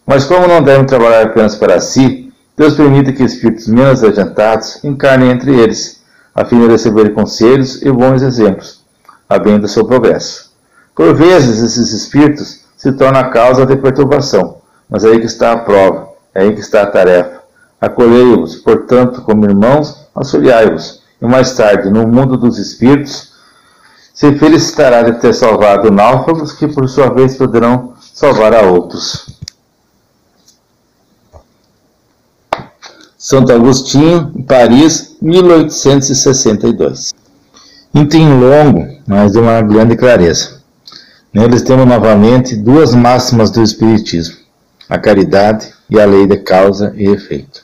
Mas 0.06 0.24
como 0.24 0.48
não 0.48 0.62
devem 0.62 0.86
trabalhar 0.86 1.26
apenas 1.26 1.54
para 1.54 1.80
si, 1.80 2.32
Deus 2.56 2.74
permite 2.74 3.12
que 3.12 3.22
espíritos 3.22 3.68
menos 3.68 4.02
adiantados 4.02 4.82
encarnem 4.82 5.30
entre 5.30 5.54
eles, 5.54 6.02
a 6.34 6.44
fim 6.44 6.60
de 6.60 6.68
receber 6.68 7.12
conselhos 7.12 7.82
e 7.82 7.90
bons 7.90 8.22
exemplos, 8.22 8.84
a 9.28 9.38
bem 9.38 9.58
do 9.58 9.68
seu 9.68 9.84
progresso. 9.84 10.49
Por 11.00 11.14
vezes, 11.14 11.62
esses 11.62 11.94
espíritos 11.94 12.60
se 12.76 12.92
tornam 12.92 13.22
a 13.22 13.30
causa 13.30 13.64
de 13.64 13.74
perturbação, 13.74 14.58
mas 14.86 15.02
é 15.02 15.08
aí 15.08 15.18
que 15.18 15.24
está 15.24 15.52
a 15.52 15.56
prova, 15.56 16.10
é 16.34 16.42
aí 16.42 16.52
que 16.52 16.60
está 16.60 16.82
a 16.82 16.86
tarefa. 16.86 17.40
Acolhei-vos, 17.80 18.56
portanto, 18.56 19.22
como 19.22 19.46
irmãos, 19.46 19.96
auxiliai-vos, 20.14 21.00
e 21.18 21.26
mais 21.26 21.54
tarde, 21.54 21.88
no 21.88 22.06
mundo 22.06 22.36
dos 22.36 22.58
espíritos, 22.58 23.32
se 24.12 24.36
felicitará 24.36 25.00
de 25.02 25.14
ter 25.14 25.32
salvado 25.32 25.90
náufragos 25.90 26.52
que, 26.52 26.68
por 26.68 26.86
sua 26.86 27.08
vez, 27.08 27.34
poderão 27.34 27.94
salvar 28.12 28.52
a 28.52 28.60
outros. 28.60 29.40
Santo 33.16 33.54
Agostinho, 33.54 34.44
Paris, 34.46 35.16
1862. 35.22 37.14
Item 37.94 38.38
longo, 38.38 38.86
mas 39.06 39.32
de 39.32 39.38
uma 39.38 39.62
grande 39.62 39.96
clareza. 39.96 40.59
Neles 41.32 41.62
temos 41.62 41.86
novamente 41.86 42.56
duas 42.56 42.94
máximas 42.94 43.50
do 43.50 43.62
Espiritismo: 43.62 44.36
a 44.88 44.98
caridade 44.98 45.72
e 45.88 46.00
a 46.00 46.04
lei 46.04 46.26
de 46.26 46.38
causa 46.38 46.92
e 46.96 47.08
efeito. 47.08 47.62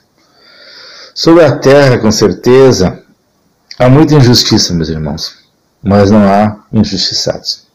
Sobre 1.14 1.44
a 1.44 1.56
terra, 1.56 1.98
com 1.98 2.10
certeza, 2.10 3.02
há 3.78 3.88
muita 3.88 4.14
injustiça, 4.14 4.74
meus 4.74 4.88
irmãos, 4.88 5.36
mas 5.82 6.10
não 6.10 6.28
há 6.28 6.58
injustiçados. 6.72 7.66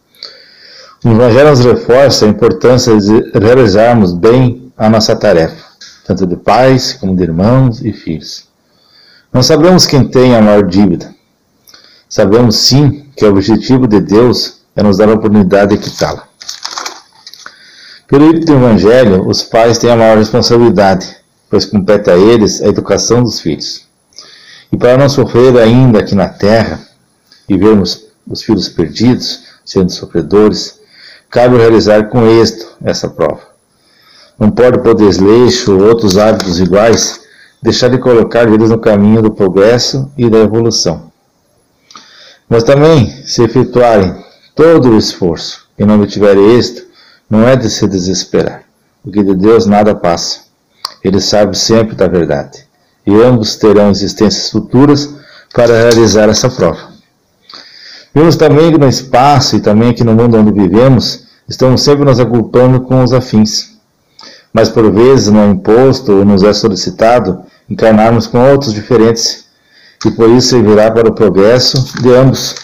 O 1.03 1.09
Evangelho 1.09 1.49
nos 1.49 1.65
reforça 1.65 2.25
a 2.25 2.29
importância 2.29 2.95
de 2.97 3.31
realizarmos 3.39 4.13
bem 4.13 4.71
a 4.77 4.89
nossa 4.89 5.15
tarefa 5.15 5.71
tanto 6.11 6.25
de 6.25 6.35
pais 6.35 6.93
como 6.93 7.15
de 7.15 7.23
irmãos 7.23 7.81
e 7.81 7.93
filhos. 7.93 8.47
Não 9.31 9.41
sabemos 9.41 9.85
quem 9.85 10.07
tem 10.07 10.35
a 10.35 10.41
maior 10.41 10.67
dívida. 10.67 11.13
Sabemos 12.09 12.57
sim 12.57 13.05
que 13.15 13.23
o 13.23 13.29
objetivo 13.29 13.87
de 13.87 14.01
Deus 14.01 14.60
é 14.75 14.83
nos 14.83 14.97
dar 14.97 15.09
a 15.09 15.13
oportunidade 15.13 15.75
de 15.75 15.83
quitá-la. 15.83 16.27
Pelo 18.07 18.31
rito 18.31 18.45
do 18.45 18.53
Evangelho, 18.53 19.27
os 19.27 19.43
pais 19.43 19.77
têm 19.77 19.89
a 19.89 19.95
maior 19.95 20.17
responsabilidade, 20.17 21.15
pois 21.49 21.65
compete 21.65 22.09
a 22.09 22.17
eles 22.17 22.61
a 22.61 22.67
educação 22.67 23.23
dos 23.23 23.39
filhos. 23.39 23.85
E 24.71 24.77
para 24.77 24.97
não 24.97 25.09
sofrer 25.09 25.57
ainda 25.57 25.99
aqui 25.99 26.15
na 26.15 26.27
terra 26.27 26.79
e 27.47 27.57
vermos 27.57 28.05
os 28.27 28.43
filhos 28.43 28.69
perdidos, 28.69 29.43
sendo 29.65 29.91
sofredores, 29.91 30.79
cabe 31.29 31.57
realizar 31.57 32.09
com 32.09 32.25
êxito 32.27 32.67
essa 32.83 33.09
prova 33.09 33.51
não 34.41 34.49
pode 34.49 34.79
por 34.79 34.95
desleixo 34.95 35.71
ou 35.71 35.87
outros 35.87 36.17
hábitos 36.17 36.59
iguais 36.59 37.21
deixar 37.61 37.89
de 37.89 37.99
colocar 37.99 38.51
eles 38.51 38.71
no 38.71 38.79
caminho 38.79 39.21
do 39.21 39.29
progresso 39.29 40.11
e 40.17 40.27
da 40.27 40.39
evolução. 40.39 41.11
Mas 42.49 42.63
também, 42.63 43.23
se 43.23 43.43
efetuarem 43.43 44.15
todo 44.55 44.89
o 44.89 44.97
esforço 44.97 45.67
e 45.77 45.85
não 45.85 45.95
obtiverem 45.95 46.55
êxito, 46.55 46.83
não 47.29 47.47
é 47.47 47.55
de 47.55 47.69
se 47.69 47.87
desesperar, 47.87 48.63
porque 49.03 49.23
de 49.23 49.35
Deus 49.35 49.65
nada 49.65 49.95
passa. 49.95 50.41
Ele 51.03 51.19
sabe 51.19 51.57
sempre 51.57 51.95
da 51.95 52.07
verdade, 52.07 52.65
e 53.05 53.13
ambos 53.15 53.55
terão 53.55 53.89
existências 53.89 54.49
futuras 54.49 55.09
para 55.53 55.73
realizar 55.73 56.29
essa 56.29 56.49
prova. 56.49 56.91
Vimos 58.13 58.35
também 58.35 58.71
que 58.71 58.77
no 58.77 58.87
espaço 58.87 59.55
e 59.55 59.61
também 59.61 59.89
aqui 59.89 60.03
no 60.03 60.13
mundo 60.13 60.37
onde 60.37 60.51
vivemos, 60.51 61.25
estamos 61.47 61.81
sempre 61.81 62.05
nos 62.05 62.19
agrupando 62.19 62.81
com 62.81 63.03
os 63.03 63.13
afins 63.13 63.71
mas 64.53 64.69
por 64.69 64.91
vezes 64.91 65.27
não 65.27 65.41
é 65.41 65.47
imposto 65.47 66.11
ou 66.11 66.25
nos 66.25 66.43
é 66.43 66.53
solicitado 66.53 67.43
encarnarmos 67.69 68.27
com 68.27 68.51
outros 68.51 68.73
diferentes, 68.73 69.45
e 70.05 70.11
por 70.11 70.29
isso 70.29 70.49
servirá 70.49 70.91
para 70.91 71.07
o 71.07 71.13
progresso 71.13 72.01
de 72.01 72.13
ambos. 72.13 72.55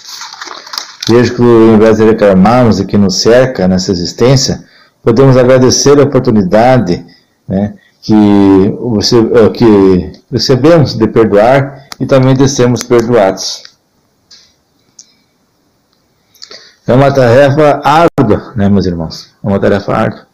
Vejo 1.10 1.36
que, 1.36 1.42
ao 1.42 1.76
invés 1.76 1.98
de 1.98 2.04
reclamarmos 2.04 2.80
e 2.80 2.86
que 2.86 2.98
nos 2.98 3.22
cerca 3.22 3.68
nessa 3.68 3.92
existência, 3.92 4.64
podemos 5.02 5.38
agradecer 5.38 5.98
a 6.00 6.04
oportunidade 6.04 7.06
né, 7.48 7.76
que, 8.02 8.14
eh, 8.14 9.50
que 9.54 10.12
recebemos 10.32 10.96
de 10.96 11.08
perdoar 11.08 11.88
e 12.00 12.06
também 12.06 12.36
de 12.36 12.48
sermos 12.50 12.84
perdoados. 12.84 13.64
É 16.86 16.94
uma 16.94 17.14
tarefa 17.14 17.82
árdua, 17.84 18.54
né, 18.56 18.70
meus 18.70 18.86
irmãos? 18.86 19.30
É 19.44 19.48
uma 19.48 19.60
tarefa 19.60 19.94
árdua. 19.94 20.28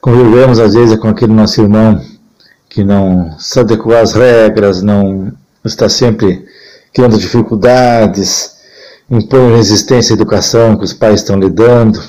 Convivemos 0.00 0.58
às 0.58 0.74
vezes 0.74 0.98
com 0.98 1.08
aquele 1.08 1.32
nosso 1.32 1.60
irmão 1.60 2.00
que 2.68 2.84
não 2.84 3.36
se 3.38 3.58
adequa 3.58 4.00
às 4.00 4.12
regras, 4.12 4.82
não 4.82 5.32
está 5.64 5.88
sempre 5.88 6.44
criando 6.92 7.18
dificuldades, 7.18 8.55
impõe 9.10 9.56
resistência 9.56 10.12
à 10.12 10.16
educação 10.16 10.76
que 10.76 10.84
os 10.84 10.92
pais 10.92 11.20
estão 11.20 11.38
lhe 11.38 11.48
dando. 11.48 12.02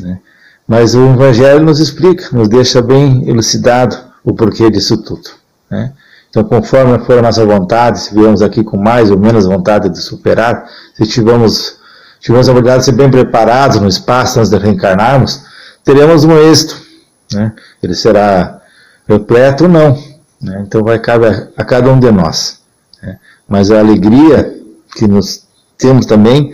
Né? 0.00 0.18
Mas 0.66 0.94
o 0.94 1.04
Evangelho 1.10 1.64
nos 1.64 1.80
explica, 1.80 2.28
nos 2.36 2.48
deixa 2.48 2.80
bem 2.80 3.28
elucidado 3.28 3.96
o 4.24 4.34
porquê 4.34 4.70
disso 4.70 4.96
tudo. 4.98 5.30
Né? 5.70 5.92
Então, 6.28 6.44
conforme 6.44 6.98
for 7.04 7.18
a 7.18 7.22
nossa 7.22 7.44
vontade, 7.44 8.00
se 8.00 8.14
viemos 8.14 8.40
aqui 8.40 8.62
com 8.62 8.76
mais 8.76 9.10
ou 9.10 9.18
menos 9.18 9.46
vontade 9.46 9.88
de 9.88 9.98
superar, 9.98 10.68
se 10.94 11.06
tivermos, 11.06 11.76
tivermos 12.20 12.48
a 12.48 12.52
vontade 12.52 12.78
de 12.78 12.84
ser 12.84 12.92
bem 12.92 13.10
preparados 13.10 13.80
no 13.80 13.88
espaço 13.88 14.38
antes 14.38 14.50
de 14.50 14.56
reencarnarmos, 14.58 15.42
teremos 15.84 16.24
um 16.24 16.36
êxito 16.38 16.90
né? 17.32 17.52
Ele 17.82 17.94
será 17.94 18.60
repleto 19.08 19.64
ou 19.64 19.70
não. 19.70 20.02
Né? 20.40 20.62
Então 20.66 20.82
vai 20.82 20.98
caber 20.98 21.50
a 21.56 21.64
cada 21.64 21.90
um 21.90 21.98
de 21.98 22.10
nós. 22.10 22.60
Né? 23.02 23.18
Mas 23.48 23.70
a 23.70 23.78
alegria 23.78 24.58
que 24.94 25.06
nós 25.06 25.46
temos 25.80 26.06
também 26.06 26.52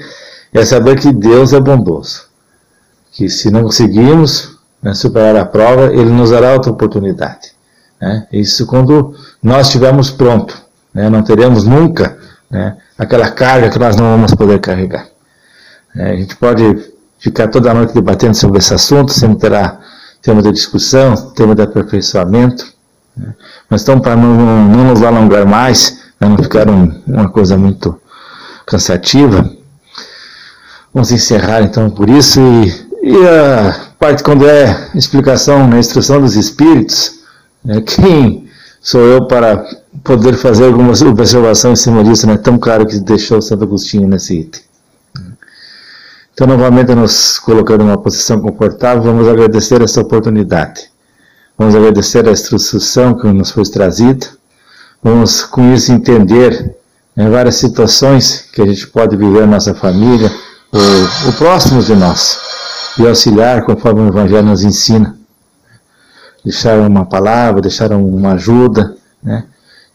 é 0.52 0.64
saber 0.64 0.98
que 0.98 1.12
Deus 1.12 1.52
é 1.52 1.60
bondoso. 1.60 2.24
Que 3.12 3.28
se 3.28 3.50
não 3.50 3.64
conseguirmos 3.64 4.56
né, 4.82 4.94
superar 4.94 5.36
a 5.36 5.44
prova, 5.44 5.92
Ele 5.92 6.10
nos 6.10 6.30
dará 6.30 6.52
outra 6.52 6.70
oportunidade. 6.70 7.52
Né? 8.00 8.26
Isso 8.32 8.66
quando 8.66 9.14
nós 9.42 9.66
estivermos 9.66 10.10
pronto. 10.10 10.56
Né? 10.94 11.10
Não 11.10 11.22
teremos 11.22 11.64
nunca 11.64 12.16
né, 12.50 12.76
aquela 12.98 13.30
carga 13.30 13.70
que 13.70 13.78
nós 13.78 13.96
não 13.96 14.12
vamos 14.12 14.34
poder 14.34 14.60
carregar. 14.60 15.06
É, 15.94 16.12
a 16.12 16.16
gente 16.16 16.36
pode 16.36 16.92
ficar 17.18 17.48
toda 17.48 17.72
noite 17.74 17.94
debatendo 17.94 18.34
sobre 18.34 18.58
esse 18.58 18.72
assunto, 18.72 19.12
sempre 19.12 19.38
terá 19.38 19.80
tema 20.22 20.42
de 20.42 20.52
discussão, 20.52 21.14
tema 21.32 21.54
de 21.54 21.62
aperfeiçoamento. 21.62 22.66
Né? 23.16 23.34
Mas 23.68 23.82
então, 23.82 23.98
para 23.98 24.14
não, 24.16 24.66
não, 24.68 24.84
nos 24.88 25.02
alongar 25.02 25.46
mais, 25.46 26.02
para 26.18 26.28
não 26.28 26.36
ficar 26.38 26.68
um, 26.68 27.02
uma 27.06 27.28
coisa 27.28 27.56
muito 27.56 27.98
cansativa, 28.66 29.48
vamos 30.92 31.12
encerrar 31.12 31.62
então 31.62 31.88
por 31.88 32.10
isso. 32.10 32.40
E, 32.40 32.86
e 33.02 33.28
a 33.28 33.92
parte 33.98 34.22
quando 34.22 34.46
é 34.46 34.90
explicação 34.94 35.66
na 35.68 35.78
instrução 35.78 36.20
dos 36.20 36.34
espíritos, 36.34 37.20
né, 37.64 37.80
quem 37.86 38.48
sou 38.80 39.00
eu 39.00 39.26
para 39.26 39.64
poder 40.04 40.34
fazer 40.36 40.66
alguma 40.66 40.92
observação 40.92 41.72
em 41.72 41.76
cima 41.76 42.04
disso, 42.04 42.26
né, 42.26 42.36
tão 42.36 42.58
claro 42.58 42.84
que 42.84 42.98
deixou 42.98 43.40
Santo 43.40 43.64
Agostinho 43.64 44.08
nesse 44.08 44.40
item. 44.40 44.60
Então, 46.34 46.46
novamente, 46.46 46.94
nos 46.94 47.38
colocando 47.38 47.82
numa 47.82 47.96
posição 47.96 48.42
confortável, 48.42 49.02
vamos 49.02 49.26
agradecer 49.26 49.80
essa 49.80 50.02
oportunidade. 50.02 50.90
Vamos 51.56 51.74
agradecer 51.74 52.28
a 52.28 52.30
instrução 52.30 53.14
que 53.14 53.26
nos 53.28 53.50
foi 53.50 53.64
trazida. 53.64 54.26
Vamos, 55.02 55.42
com 55.44 55.72
isso, 55.72 55.90
entender 55.90 56.75
em 57.16 57.30
várias 57.30 57.56
situações 57.56 58.48
que 58.52 58.60
a 58.60 58.66
gente 58.66 58.86
pode 58.88 59.16
viver 59.16 59.40
na 59.40 59.46
nossa 59.46 59.74
família, 59.74 60.30
o, 60.72 61.28
o 61.28 61.32
próximo 61.32 61.82
de 61.82 61.94
nós, 61.94 62.38
e 62.98 63.06
auxiliar 63.06 63.64
conforme 63.64 64.02
o 64.02 64.08
Evangelho 64.08 64.46
nos 64.46 64.62
ensina. 64.62 65.16
Deixar 66.44 66.78
uma 66.78 67.06
palavra, 67.06 67.60
deixar 67.60 67.90
uma 67.92 68.32
ajuda, 68.32 68.96
né? 69.22 69.44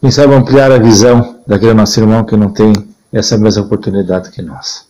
Quem 0.00 0.10
sabe 0.10 0.34
ampliar 0.34 0.72
a 0.72 0.78
visão 0.78 1.36
daquele 1.46 1.74
nosso 1.74 2.00
irmão 2.00 2.24
que 2.24 2.36
não 2.36 2.50
tem 2.50 2.72
essa 3.12 3.38
mesma 3.38 3.62
oportunidade 3.62 4.30
que 4.30 4.42
nós. 4.42 4.84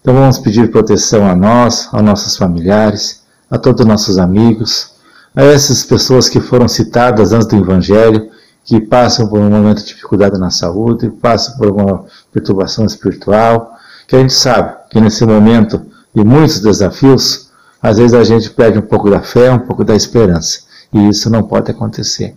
Então 0.00 0.14
vamos 0.14 0.38
pedir 0.38 0.70
proteção 0.70 1.26
a 1.26 1.34
nós, 1.34 1.88
aos 1.92 2.02
nossos 2.02 2.36
familiares, 2.36 3.22
a 3.50 3.58
todos 3.58 3.80
os 3.80 3.86
nossos 3.86 4.18
amigos, 4.18 4.92
a 5.34 5.42
essas 5.42 5.82
pessoas 5.84 6.28
que 6.28 6.40
foram 6.40 6.68
citadas 6.68 7.32
antes 7.32 7.48
do 7.48 7.56
Evangelho, 7.56 8.30
que 8.70 8.80
passam 8.80 9.26
por 9.26 9.40
um 9.40 9.50
momento 9.50 9.78
de 9.78 9.86
dificuldade 9.86 10.38
na 10.38 10.48
saúde, 10.48 11.10
passam 11.10 11.56
por 11.58 11.72
uma 11.72 12.04
perturbação 12.32 12.84
espiritual, 12.84 13.74
que 14.06 14.14
a 14.14 14.20
gente 14.20 14.32
sabe 14.32 14.76
que 14.88 15.00
nesse 15.00 15.26
momento 15.26 15.84
de 16.14 16.22
muitos 16.22 16.60
desafios, 16.60 17.50
às 17.82 17.98
vezes 17.98 18.14
a 18.14 18.22
gente 18.22 18.48
perde 18.50 18.78
um 18.78 18.82
pouco 18.82 19.10
da 19.10 19.22
fé, 19.22 19.50
um 19.50 19.58
pouco 19.58 19.82
da 19.82 19.96
esperança, 19.96 20.60
e 20.92 21.08
isso 21.08 21.28
não 21.28 21.42
pode 21.42 21.68
acontecer. 21.68 22.36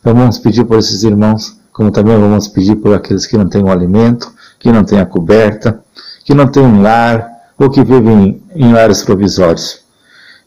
Então 0.00 0.14
vamos 0.14 0.38
pedir 0.38 0.64
por 0.64 0.78
esses 0.78 1.02
irmãos, 1.02 1.60
como 1.70 1.90
também 1.90 2.18
vamos 2.18 2.48
pedir 2.48 2.76
por 2.76 2.94
aqueles 2.94 3.26
que 3.26 3.36
não 3.36 3.46
têm 3.46 3.62
o 3.62 3.70
alimento, 3.70 4.32
que 4.58 4.72
não 4.72 4.84
têm 4.84 5.00
a 5.00 5.04
coberta, 5.04 5.80
que 6.24 6.32
não 6.32 6.46
têm 6.46 6.62
um 6.62 6.80
lar, 6.80 7.28
ou 7.58 7.68
que 7.68 7.84
vivem 7.84 8.42
em 8.54 8.72
lares 8.72 9.02
provisórios, 9.02 9.80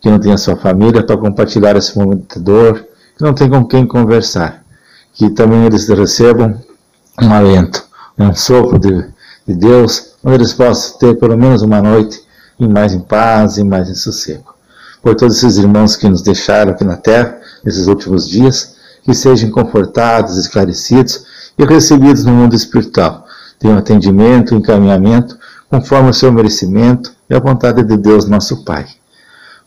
que 0.01 0.09
não 0.09 0.17
têm 0.17 0.33
a 0.33 0.37
sua 0.39 0.55
família 0.55 1.03
para 1.03 1.15
compartilhar 1.15 1.75
esse 1.75 1.95
momento 1.95 2.39
de 2.39 2.43
dor, 2.43 2.87
que 3.15 3.23
não 3.23 3.35
tem 3.35 3.47
com 3.47 3.63
quem 3.63 3.85
conversar, 3.85 4.65
que 5.17 5.31
também 5.31 5.65
eles 5.65 5.87
recebam 5.89 6.61
um 7.19 7.33
alento, 7.33 7.83
um 8.17 8.35
sopro 8.35 8.77
de, 8.77 9.03
de 9.47 9.55
Deus, 9.55 10.13
onde 10.23 10.35
eles 10.35 10.53
possam 10.53 10.99
ter 10.99 11.15
pelo 11.17 11.35
menos 11.35 11.63
uma 11.63 11.81
noite 11.81 12.21
em 12.59 12.67
mais 12.67 12.93
em 12.93 12.99
paz 12.99 13.57
e 13.57 13.63
mais 13.63 13.89
em 13.89 13.95
sossego. 13.95 14.53
Por 15.01 15.15
todos 15.15 15.37
esses 15.37 15.57
irmãos 15.57 15.95
que 15.95 16.07
nos 16.07 16.21
deixaram 16.21 16.71
aqui 16.71 16.83
na 16.83 16.97
terra 16.97 17.39
nesses 17.63 17.87
últimos 17.87 18.29
dias, 18.29 18.75
que 19.03 19.13
sejam 19.13 19.49
confortados, 19.49 20.37
esclarecidos 20.37 21.25
e 21.57 21.65
recebidos 21.65 22.23
no 22.23 22.33
mundo 22.33 22.55
espiritual. 22.55 23.25
Tenham 23.57 23.77
atendimento, 23.77 24.53
encaminhamento, 24.53 25.37
conforme 25.67 26.11
o 26.11 26.13
seu 26.13 26.31
merecimento 26.31 27.11
e 27.27 27.33
a 27.33 27.39
vontade 27.39 27.83
de 27.83 27.97
Deus, 27.97 28.27
nosso 28.27 28.63
Pai. 28.63 28.85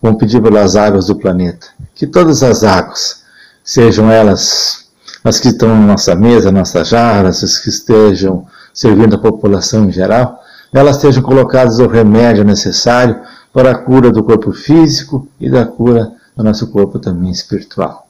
Vamos 0.00 0.18
pedir 0.20 0.40
pelas 0.40 0.76
águas 0.76 1.06
do 1.06 1.16
planeta, 1.16 1.66
que 1.94 2.06
todas 2.06 2.42
as 2.42 2.62
águas, 2.62 3.22
sejam 3.64 4.10
elas 4.10 4.79
as 5.22 5.38
que 5.38 5.48
estão 5.48 5.68
na 5.68 5.86
nossa 5.86 6.14
mesa, 6.14 6.50
nossas 6.50 6.88
jarras, 6.88 7.42
as 7.42 7.58
que 7.58 7.68
estejam 7.68 8.46
servindo 8.72 9.16
a 9.16 9.18
população 9.18 9.84
em 9.84 9.92
geral, 9.92 10.42
elas 10.72 10.96
sejam 10.96 11.22
colocadas 11.22 11.78
o 11.78 11.86
remédio 11.86 12.44
necessário 12.44 13.20
para 13.52 13.72
a 13.72 13.78
cura 13.78 14.10
do 14.10 14.22
corpo 14.22 14.52
físico 14.52 15.28
e 15.40 15.50
da 15.50 15.64
cura 15.66 16.12
do 16.36 16.44
nosso 16.44 16.68
corpo 16.68 16.98
também 16.98 17.30
espiritual 17.30 18.06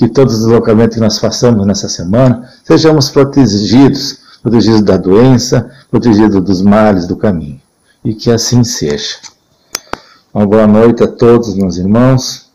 que 0.00 0.08
todos 0.08 0.34
os 0.34 0.40
deslocamentos 0.46 0.94
que 0.94 1.02
nós 1.02 1.18
façamos 1.18 1.66
nessa 1.66 1.86
semana 1.86 2.48
sejamos 2.64 3.10
protegidos, 3.10 4.18
protegidos 4.42 4.80
da 4.80 4.96
doença, 4.96 5.70
protegidos 5.90 6.42
dos 6.42 6.62
males 6.62 7.06
do 7.06 7.16
caminho. 7.16 7.60
E 8.02 8.14
que 8.14 8.30
assim 8.30 8.64
seja. 8.64 9.16
Uma 10.32 10.46
boa 10.46 10.66
noite 10.66 11.04
a 11.04 11.06
todos, 11.06 11.54
meus 11.54 11.76
irmãos. 11.76 12.49